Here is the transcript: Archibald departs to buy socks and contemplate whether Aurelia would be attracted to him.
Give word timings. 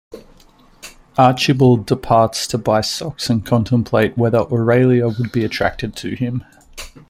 Archibald 1.15 1.85
departs 1.85 2.47
to 2.47 2.57
buy 2.57 2.81
socks 2.81 3.29
and 3.29 3.45
contemplate 3.45 4.17
whether 4.17 4.39
Aurelia 4.39 5.09
would 5.09 5.31
be 5.31 5.43
attracted 5.45 5.95
to 5.97 6.15
him. 6.15 6.43